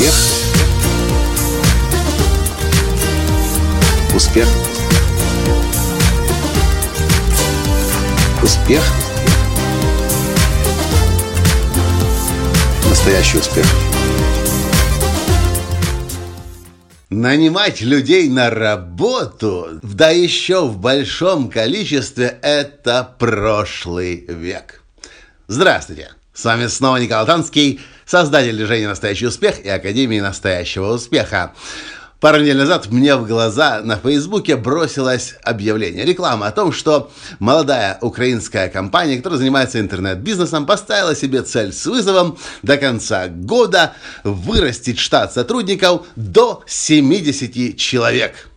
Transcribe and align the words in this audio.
Успех. 0.00 0.14
Успех. 4.14 4.48
Успех. 8.42 8.82
Настоящий 12.88 13.38
успех. 13.38 13.66
Нанимать 17.10 17.82
людей 17.82 18.30
на 18.30 18.48
работу, 18.48 19.80
да 19.82 20.08
еще 20.08 20.66
в 20.66 20.78
большом 20.78 21.50
количестве, 21.50 22.38
это 22.40 23.16
прошлый 23.18 24.24
век. 24.28 24.82
Здравствуйте! 25.46 26.12
С 26.40 26.44
вами 26.44 26.68
снова 26.68 26.96
Николай 26.96 27.26
Танский, 27.26 27.80
создатель 28.06 28.56
движения 28.56 28.88
«Настоящий 28.88 29.26
успех» 29.26 29.62
и 29.62 29.68
Академии 29.68 30.20
настоящего 30.20 30.94
успеха. 30.94 31.52
Пару 32.18 32.40
недель 32.40 32.56
назад 32.56 32.86
мне 32.90 33.14
в 33.16 33.26
глаза 33.26 33.82
на 33.82 33.98
Фейсбуке 33.98 34.56
бросилось 34.56 35.34
объявление, 35.42 36.06
реклама 36.06 36.46
о 36.46 36.50
том, 36.50 36.72
что 36.72 37.12
молодая 37.40 37.98
украинская 38.00 38.70
компания, 38.70 39.18
которая 39.18 39.38
занимается 39.38 39.80
интернет-бизнесом, 39.80 40.64
поставила 40.64 41.14
себе 41.14 41.42
цель 41.42 41.74
с 41.74 41.84
вызовом 41.84 42.38
до 42.62 42.78
конца 42.78 43.28
года 43.28 43.92
вырастить 44.24 44.98
штат 44.98 45.34
сотрудников 45.34 46.06
до 46.16 46.64
70 46.66 47.76
человек. 47.76 48.48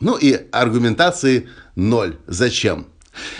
Ну 0.00 0.14
и 0.14 0.38
аргументации 0.52 1.48
ноль. 1.74 2.18
Зачем? 2.26 2.86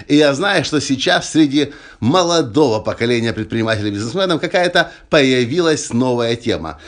И 0.06 0.16
я 0.16 0.34
знаю, 0.34 0.64
что 0.64 0.80
сейчас 0.80 1.30
среди 1.30 1.72
молодого 2.00 2.80
поколения 2.80 3.32
предпринимателей 3.32 3.88
и 3.88 3.92
бизнесменов 3.92 4.40
какая-то 4.40 4.92
появилась 5.10 5.92
новая 5.92 6.36
тема. 6.36 6.80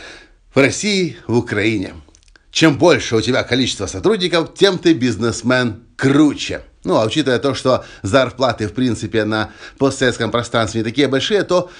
В 0.54 0.58
России, 0.58 1.16
в 1.26 1.36
Украине– 1.36 1.94
чем 2.50 2.78
больше 2.78 3.16
у 3.16 3.20
тебя 3.20 3.42
количество 3.44 3.86
сотрудников, 3.86 4.54
тем 4.54 4.78
ты 4.78 4.92
бизнесмен 4.92 5.84
круче. 5.96 6.62
Ну, 6.82 6.96
а 6.96 7.04
учитывая 7.04 7.38
то, 7.38 7.54
что 7.54 7.84
зарплаты, 8.02 8.66
в 8.66 8.72
принципе, 8.72 9.24
на 9.24 9.50
постсоветском 9.78 10.30
пространстве 10.30 10.80
не 10.80 10.84
такие 10.84 11.08
большие, 11.08 11.42
то, 11.42 11.70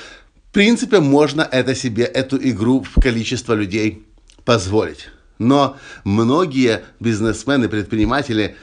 в 0.49 0.53
принципе, 0.53 1.01
можно 1.01 1.47
это 1.51 1.75
себе, 1.75 2.05
эту 2.05 2.37
игру 2.37 2.83
в 2.83 3.01
количество 3.01 3.55
людей 3.55 4.07
позволить. 4.45 5.09
Но 5.39 5.77
многие 6.05 6.83
бизнесмены, 7.01 7.69
предприниматели 7.69 8.57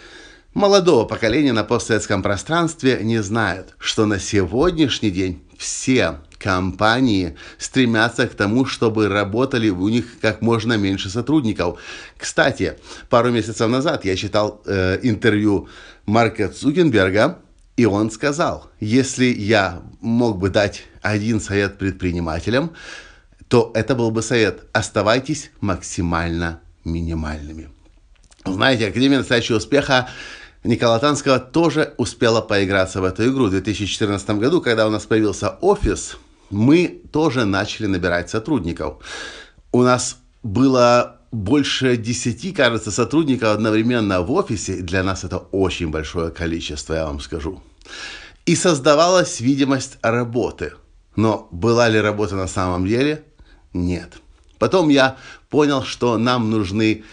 молодого 0.53 1.05
поколения 1.05 1.53
на 1.53 1.63
постсоветском 1.63 2.23
пространстве 2.23 2.99
не 3.01 3.21
знают, 3.21 3.75
что 3.79 4.05
на 4.05 4.19
сегодняшний 4.19 5.11
день 5.11 5.41
все 5.57 6.19
компании 6.37 7.35
стремятся 7.57 8.27
к 8.27 8.35
тому, 8.35 8.65
чтобы 8.65 9.09
работали 9.09 9.69
у 9.69 9.89
них 9.89 10.19
как 10.21 10.41
можно 10.41 10.73
меньше 10.77 11.09
сотрудников. 11.09 11.79
Кстати, 12.17 12.77
пару 13.09 13.31
месяцев 13.31 13.69
назад 13.69 14.05
я 14.05 14.15
читал 14.15 14.61
э, 14.65 14.99
интервью 15.01 15.67
Марка 16.05 16.49
Цукенберга, 16.49 17.39
и 17.75 17.85
он 17.85 18.09
сказал, 18.11 18.69
если 18.79 19.25
я 19.25 19.81
мог 20.01 20.39
бы 20.39 20.49
дать 20.49 20.83
один 21.01 21.39
совет 21.39 21.77
предпринимателям, 21.77 22.71
то 23.47 23.71
это 23.75 23.95
был 23.95 24.11
бы 24.11 24.21
совет 24.21 24.63
«оставайтесь 24.73 25.51
максимально 25.61 26.59
минимальными». 26.83 27.69
Знаете, 28.53 28.87
Академия 28.87 29.19
настоящего 29.19 29.57
успеха 29.57 30.09
Никола 30.63 30.99
Танского 30.99 31.39
тоже 31.39 31.93
успела 31.97 32.41
поиграться 32.41 33.01
в 33.01 33.05
эту 33.05 33.29
игру. 33.29 33.45
В 33.45 33.51
2014 33.51 34.29
году, 34.31 34.61
когда 34.61 34.87
у 34.87 34.89
нас 34.89 35.05
появился 35.05 35.49
офис, 35.61 36.17
мы 36.49 37.01
тоже 37.11 37.45
начали 37.45 37.87
набирать 37.87 38.29
сотрудников. 38.29 38.97
У 39.71 39.83
нас 39.83 40.17
было 40.43 41.17
больше 41.31 41.97
10, 41.97 42.55
кажется, 42.55 42.91
сотрудников 42.91 43.49
одновременно 43.49 44.21
в 44.21 44.31
офисе. 44.31 44.81
Для 44.81 45.03
нас 45.03 45.23
это 45.23 45.37
очень 45.37 45.89
большое 45.89 46.31
количество, 46.31 46.93
я 46.93 47.05
вам 47.05 47.19
скажу. 47.19 47.61
И 48.45 48.55
создавалась 48.55 49.39
видимость 49.39 49.97
работы. 50.01 50.73
Но 51.15 51.47
была 51.51 51.89
ли 51.89 51.99
работа 51.99 52.35
на 52.35 52.47
самом 52.47 52.87
деле? 52.87 53.23
Нет. 53.73 54.19
Потом 54.59 54.89
я 54.89 55.17
понял, 55.49 55.83
что 55.83 56.17
нам 56.17 56.49
нужны 56.49 57.03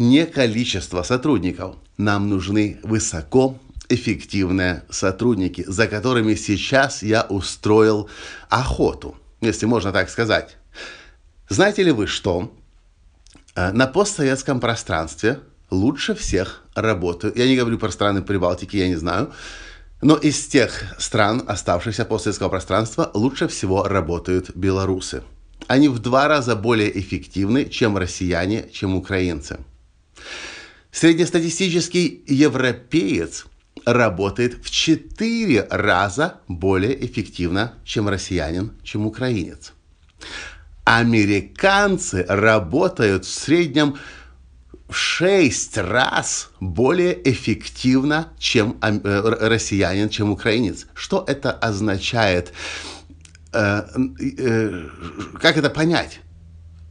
не 0.00 0.24
количество 0.24 1.02
сотрудников, 1.02 1.76
нам 1.98 2.30
нужны 2.30 2.80
высоко 2.82 3.58
эффективные 3.90 4.82
сотрудники, 4.88 5.62
за 5.66 5.88
которыми 5.88 6.34
сейчас 6.36 7.02
я 7.02 7.22
устроил 7.28 8.08
охоту, 8.48 9.14
если 9.42 9.66
можно 9.66 9.92
так 9.92 10.08
сказать. 10.08 10.56
Знаете 11.50 11.82
ли 11.82 11.92
вы 11.92 12.06
что? 12.06 12.50
Э, 13.54 13.72
на 13.72 13.86
постсоветском 13.86 14.58
пространстве 14.58 15.40
лучше 15.70 16.14
всех 16.14 16.64
работают, 16.74 17.36
я 17.36 17.46
не 17.46 17.56
говорю 17.56 17.78
про 17.78 17.90
страны 17.90 18.22
Прибалтики, 18.22 18.78
я 18.78 18.88
не 18.88 18.96
знаю, 18.96 19.32
но 20.00 20.16
из 20.16 20.46
тех 20.46 20.82
стран, 20.98 21.44
оставшихся 21.46 22.06
постсоветского 22.06 22.48
пространства, 22.48 23.10
лучше 23.12 23.48
всего 23.48 23.84
работают 23.84 24.56
белорусы. 24.56 25.22
Они 25.66 25.88
в 25.88 25.98
два 25.98 26.26
раза 26.26 26.56
более 26.56 26.98
эффективны, 26.98 27.66
чем 27.66 27.98
россияне, 27.98 28.66
чем 28.72 28.94
украинцы. 28.94 29.58
Среднестатистический 30.92 32.24
европеец 32.26 33.46
работает 33.84 34.64
в 34.64 34.70
4 34.70 35.68
раза 35.70 36.40
более 36.48 37.04
эффективно, 37.04 37.74
чем 37.84 38.08
россиянин, 38.08 38.72
чем 38.82 39.06
украинец. 39.06 39.72
Американцы 40.84 42.24
работают 42.28 43.24
в 43.24 43.32
среднем 43.32 43.96
в 44.88 44.96
6 44.96 45.78
раз 45.78 46.50
более 46.58 47.16
эффективно, 47.30 48.28
чем 48.38 48.76
э, 48.82 49.20
россиянин, 49.40 50.08
чем 50.08 50.30
украинец. 50.30 50.86
Что 50.94 51.24
это 51.28 51.52
означает? 51.52 52.52
Э, 53.52 53.82
э, 54.20 54.88
как 55.40 55.56
это 55.56 55.70
понять? 55.70 56.20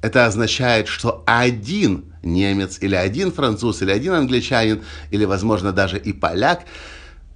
Это 0.02 0.26
означает, 0.26 0.88
что 0.88 1.24
один 1.28 2.09
немец 2.24 2.78
или 2.82 2.96
один 2.96 3.32
француз 3.32 3.82
или 3.82 3.92
один 3.92 4.14
англичанин 4.14 4.84
или, 5.12 5.26
возможно, 5.26 5.72
даже 5.72 5.98
и 5.98 6.14
поляк 6.14 6.66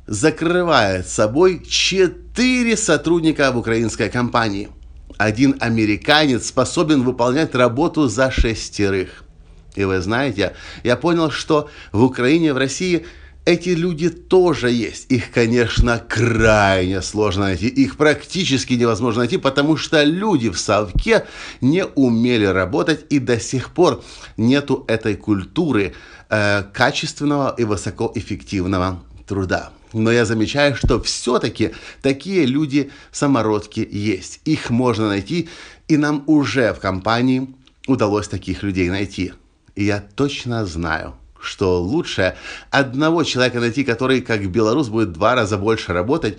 закрывает 0.07 1.07
собой 1.07 1.63
четыре 1.66 2.75
сотрудника 2.75 3.51
в 3.51 3.57
украинской 3.57 4.09
компании. 4.09 4.69
Один 5.17 5.55
американец 5.59 6.47
способен 6.47 7.03
выполнять 7.03 7.55
работу 7.55 8.07
за 8.07 8.31
шестерых. 8.31 9.23
И 9.75 9.85
вы 9.85 10.01
знаете, 10.01 10.53
я 10.83 10.97
понял, 10.97 11.31
что 11.31 11.69
в 11.91 12.03
Украине, 12.03 12.53
в 12.53 12.57
России– 12.57 13.05
эти 13.45 13.69
люди 13.69 14.09
тоже 14.09 14.71
есть. 14.71 15.11
Их, 15.11 15.31
конечно, 15.31 15.99
крайне 15.99 17.01
сложно 17.01 17.45
найти. 17.45 17.67
Их 17.67 17.97
практически 17.97 18.73
невозможно 18.73 19.19
найти, 19.19 19.37
потому 19.37 19.75
что 19.75 20.03
люди 20.03 20.49
в 20.49 20.57
совке 20.57 21.25
не 21.59 21.85
умели 21.85 22.45
работать 22.45 23.05
и 23.09 23.19
до 23.19 23.39
сих 23.39 23.73
пор 23.73 24.03
нету 24.37 24.85
этой 24.87 25.15
культуры 25.15 25.93
э, 26.29 26.63
качественного 26.73 27.53
и 27.57 27.65
высокоэффективного 27.65 29.03
труда. 29.27 29.71
Но 29.91 30.11
я 30.11 30.25
замечаю, 30.25 30.75
что 30.75 31.01
все-таки 31.01 31.71
такие 32.01 32.45
люди 32.45 32.91
самородки 33.11 33.87
есть. 33.91 34.39
Их 34.45 34.69
можно 34.69 35.09
найти, 35.09 35.49
и 35.87 35.97
нам 35.97 36.23
уже 36.27 36.73
в 36.73 36.79
компании 36.79 37.47
удалось 37.87 38.27
таких 38.27 38.63
людей 38.63 38.89
найти. 38.89 39.33
И 39.75 39.83
я 39.83 39.99
точно 40.15 40.65
знаю– 40.65 41.15
что 41.43 41.81
лучше 41.81 42.35
одного 42.71 43.23
человека 43.23 43.59
найти, 43.59 43.83
который, 43.83 44.21
как 44.21 44.49
белорус, 44.49 44.89
будет 44.89 45.11
два 45.11 45.35
раза 45.35 45.57
больше 45.57 45.94
работать, 45.94 46.38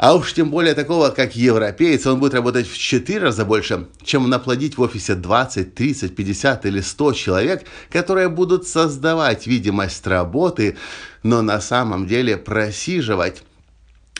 а 0.00 0.14
уж 0.14 0.32
тем 0.32 0.50
более 0.50 0.72
такого, 0.72 1.10
как 1.10 1.36
европеец, 1.36 2.06
он 2.06 2.20
будет 2.20 2.32
работать 2.32 2.66
в 2.66 2.78
четыре 2.78 3.24
раза 3.24 3.44
больше, 3.44 3.86
чем 4.02 4.30
наплодить 4.30 4.78
в 4.78 4.80
офисе 4.80 5.14
20, 5.14 5.74
30, 5.74 6.16
50 6.16 6.64
или 6.64 6.80
100 6.80 7.12
человек, 7.12 7.64
которые 7.90 8.30
будут 8.30 8.66
создавать 8.66 9.46
видимость 9.46 10.06
работы, 10.06 10.78
но 11.22 11.42
на 11.42 11.60
самом 11.60 12.06
деле 12.06 12.38
просиживать 12.38 13.42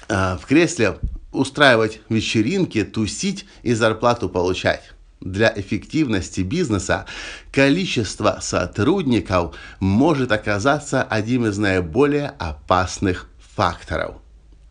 э, 0.09 0.37
в 0.37 0.45
кресле, 0.47 0.99
устраивать 1.33 2.03
вечеринки, 2.11 2.85
тусить 2.85 3.47
и 3.63 3.73
зарплату 3.73 4.29
получать 4.29 4.93
для 5.21 5.53
эффективности 5.55 6.41
бизнеса 6.41 7.07
количество 7.53 8.39
сотрудников 8.41 9.55
может 9.79 10.33
оказаться 10.33 11.03
одним 11.03 11.47
из 11.47 11.59
наиболее 11.59 12.29
опасных 12.39 13.29
факторов. 13.55 14.17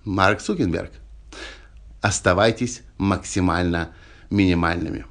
Марк 0.04 0.42
Цукенберг. 0.42 0.92
Оставайтесь 2.02 2.82
максимально 2.98 3.90
минимальными. 4.30 5.06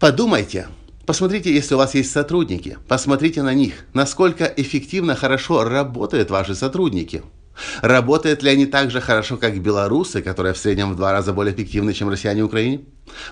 Подумайте, 0.00 0.66
посмотрите, 1.06 1.54
если 1.54 1.74
у 1.74 1.78
вас 1.78 1.94
есть 1.94 2.10
сотрудники, 2.10 2.78
посмотрите 2.88 3.42
на 3.42 3.54
них, 3.54 3.84
насколько 3.92 4.44
эффективно, 4.44 5.14
хорошо 5.14 5.64
работают 5.64 6.30
ваши 6.30 6.54
сотрудники. 6.54 7.22
Работают 7.82 8.42
ли 8.42 8.50
они 8.50 8.66
так 8.66 8.90
же 8.90 9.00
хорошо, 9.00 9.36
как 9.36 9.60
белорусы, 9.60 10.22
которые 10.22 10.54
в 10.54 10.58
среднем 10.58 10.92
в 10.92 10.96
два 10.96 11.12
раза 11.12 11.32
более 11.32 11.54
эффективны, 11.54 11.92
чем 11.92 12.08
россияне 12.08 12.42
Украине? 12.42 12.80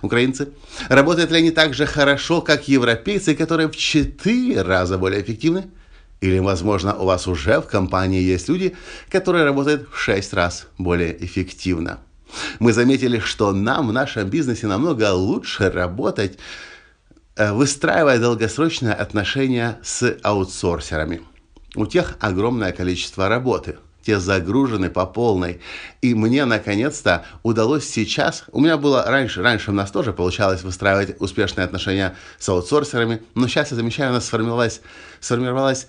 украинцы? 0.03 0.51
Работают 0.89 1.31
ли 1.31 1.39
они 1.39 1.51
так 1.51 1.75
же 1.75 1.87
хорошо, 1.87 2.41
как 2.41 2.69
европейцы, 2.69 3.35
которые 3.35 3.69
в 3.69 3.77
четыре 3.77 4.63
раза 4.63 4.99
более 4.99 5.23
эффективны? 5.23 5.71
Или, 6.21 6.39
возможно, 6.39 6.95
у 6.97 7.07
вас 7.07 7.27
уже 7.27 7.61
в 7.61 7.67
компании 7.67 8.21
есть 8.21 8.49
люди, 8.49 8.77
которые 9.09 9.45
работают 9.45 9.89
в 9.91 9.99
шесть 9.99 10.35
раз 10.35 10.67
более 10.77 11.25
эффективно? 11.25 12.01
Мы 12.59 12.73
заметили, 12.73 13.19
что 13.19 13.53
нам 13.53 13.89
в 13.89 13.93
нашем 13.93 14.29
бизнесе 14.29 14.67
намного 14.67 15.13
лучше 15.13 15.71
работать, 15.71 16.39
э, 17.37 17.53
выстраивая 17.53 18.19
долгосрочные 18.19 18.93
отношения 18.93 19.79
с 19.83 20.17
аутсорсерами. 20.23 21.23
У 21.75 21.87
тех 21.87 22.17
огромное 22.21 22.73
количество 22.73 23.29
работы– 23.29 23.79
те 24.05 24.19
загружены 24.19 24.91
по 24.91 25.07
полной. 25.07 25.61
И 26.03 26.15
мне 26.15 26.45
наконец-то 26.45 27.25
удалось 27.43 27.89
сейчас, 27.89 28.45
у 28.53 28.61
меня 28.61 28.77
было 28.77 29.05
раньше, 29.05 29.43
раньше 29.43 29.71
у 29.71 29.75
нас 29.75 29.91
тоже 29.91 30.13
получалось 30.13 30.63
выстраивать 30.63 31.21
успешные 31.21 31.65
отношения 31.65 32.15
с 32.39 32.49
аутсорсерами, 32.49 33.23
но 33.35 33.49
сейчас 33.49 33.71
я 33.71 33.77
замечаю, 33.77 34.11
у 34.11 34.15
нас 34.15 34.27
сформировалась, 34.27 34.81
сформировалась 35.21 35.87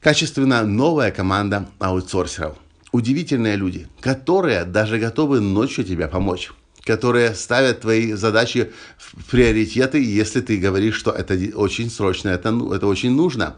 качественно 0.00 0.62
новая 0.64 1.10
команда 1.10 1.66
аутсорсеров. 1.78 2.56
Удивительные 2.92 3.56
люди, 3.56 3.88
которые 4.00 4.64
даже 4.64 4.98
готовы 4.98 5.40
ночью 5.40 5.84
тебе 5.84 6.06
помочь 6.06 6.52
которые 6.84 7.34
ставят 7.34 7.80
твои 7.80 8.12
задачи 8.12 8.72
в 8.98 9.30
приоритеты, 9.30 10.02
если 10.02 10.40
ты 10.40 10.58
говоришь, 10.58 10.96
что 10.96 11.10
это 11.10 11.34
очень 11.56 11.90
срочно, 11.90 12.28
это, 12.28 12.50
ну, 12.50 12.72
это 12.72 12.86
очень 12.86 13.12
нужно. 13.12 13.56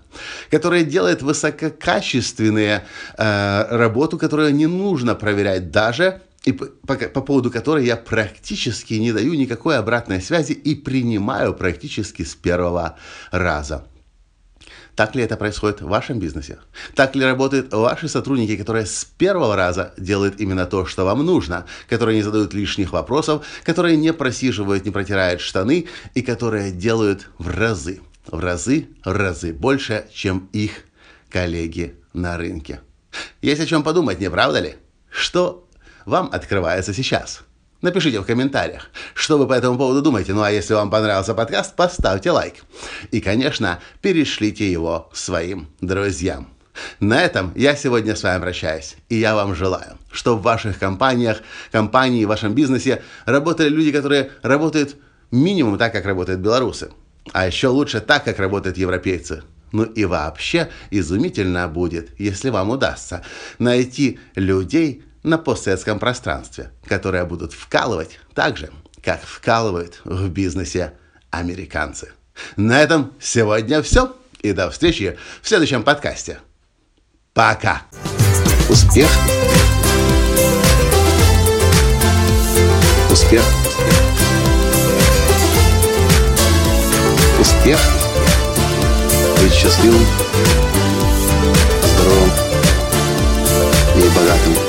Которые 0.51 0.85
делают 0.85 1.23
высококачественные 1.23 2.85
э, 3.19 3.77
работу, 3.77 4.17
которую 4.17 4.55
не 4.55 4.67
нужно 4.67 5.15
проверять 5.15 5.71
даже 5.71 6.23
и 6.45 6.53
по, 6.53 6.67
по, 6.87 6.95
по 6.95 7.21
поводу 7.21 7.51
которой 7.51 7.85
я 7.85 7.97
практически 7.97 8.95
не 8.95 9.13
даю 9.13 9.35
никакой 9.35 9.77
обратной 9.77 10.23
связи 10.23 10.53
и 10.53 10.77
принимаю 10.77 11.55
практически 11.55 12.23
с 12.23 12.37
первого 12.37 12.97
раза. 13.33 13.85
Так 14.97 15.15
ли 15.15 15.23
это 15.23 15.37
происходит 15.37 15.83
в 15.83 15.89
вашем 15.89 16.19
бизнесе? 16.19 16.59
Так 16.95 17.15
ли 17.15 17.25
работают 17.25 17.73
ваши 17.73 18.09
сотрудники, 18.09 18.57
которые 18.57 18.87
с 18.87 19.05
первого 19.05 19.55
раза 19.55 19.93
делают 19.99 20.41
именно 20.41 20.65
то, 20.65 20.87
что 20.87 21.05
вам 21.05 21.25
нужно, 21.25 21.67
которые 21.87 22.17
не 22.17 22.23
задают 22.23 22.55
лишних 22.55 22.93
вопросов, 22.93 23.45
которые 23.63 23.99
не 23.99 24.15
просиживают, 24.15 24.87
не 24.87 24.91
протирают 24.91 25.43
штаны 25.43 25.87
и 26.15 26.23
которые 26.23 26.73
делают 26.73 27.29
в 27.37 27.49
разы, 27.49 28.01
в 28.27 28.41
разы, 28.41 28.89
в 29.05 29.13
разы 29.13 29.53
больше, 29.53 30.07
чем 30.15 30.49
их 30.55 30.73
коллеги 31.29 31.95
на 32.15 32.39
рынке? 32.39 32.81
Есть 33.43 33.61
о 33.61 33.67
чем 33.67 33.83
подумать, 33.83 34.19
не 34.19 34.31
правда 34.31 34.61
ли? 34.61 34.77
Что 35.11 35.69
вам 36.07 36.31
открывается 36.33 36.95
сейчас? 36.95 37.46
Напишите 37.83 38.21
в 38.21 38.25
комментариях, 38.25 38.91
что 39.15 39.37
вы 39.37 39.47
по 39.47 39.53
этому 39.53 39.77
поводу 39.77 40.01
думаете. 40.01 40.33
Ну 40.33 40.43
а 40.43 40.51
если 40.51 40.73
вам 40.73 40.91
понравился 40.91 41.35
подкаст, 41.35 41.77
поставьте 41.77 42.31
лайк. 42.31 42.55
И, 43.11 43.21
конечно, 43.21 43.81
перешлите 44.01 44.71
его 44.71 45.11
своим 45.13 45.69
друзьям. 45.83 46.49
На 47.01 47.23
этом 47.23 47.53
я 47.55 47.77
сегодня 47.77 48.17
с 48.17 48.23
вами 48.23 48.41
прощаюсь. 48.41 48.97
И 49.11 49.17
я 49.17 49.35
вам 49.35 49.55
желаю, 49.55 49.99
чтобы 50.11 50.41
в 50.41 50.45
ваших 50.45 50.79
компаниях, 50.79 51.43
компании, 51.71 52.25
в 52.25 52.29
вашем 52.29 52.55
бизнесе 52.55 53.03
работали 53.27 53.69
люди, 53.69 53.93
которые 53.93 54.31
работают 54.43 54.97
минимум 55.31 55.77
так, 55.77 55.93
как 55.93 56.07
работают 56.07 56.41
белорусы. 56.41 56.91
А 57.33 57.47
еще 57.47 57.69
лучше 57.69 58.01
так, 58.01 58.25
как 58.25 58.39
работают 58.39 58.79
европейцы. 58.79 59.43
Ну 59.73 59.83
и 59.83 60.07
вообще 60.07 60.71
изумительно 60.91 61.69
будет, 61.69 62.19
если 62.19 62.49
вам 62.49 62.71
удастся 62.71 63.23
найти 63.59 64.19
людей, 64.35 65.03
на 65.27 65.39
постсоветском 65.39 65.99
пространстве, 65.99 66.71
которые 66.87 67.25
будут 67.25 67.53
вкалывать 67.53 68.21
так 68.33 68.57
же, 68.57 68.71
как 69.03 69.21
вкалывают 69.23 70.01
в 70.05 70.29
бизнесе 70.29 70.95
американцы. 71.31 72.13
На 72.57 72.81
этом 72.81 73.13
сегодня 73.21 73.83
все. 73.83 74.15
И 74.41 74.53
до 74.53 74.71
встречи 74.71 75.19
в 75.43 75.49
следующем 75.49 75.83
подкасте. 75.83 76.39
Пока. 77.35 77.83
Успех. 78.69 79.11
Успех. 83.11 83.43
Успех. 87.41 87.81
Быть 89.43 89.53
счастливым, 89.53 90.07
здоровым 91.83 92.31
и 93.97 94.09
богатым 94.15 94.66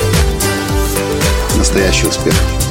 настоящий 1.67 2.07
успех. 2.07 2.66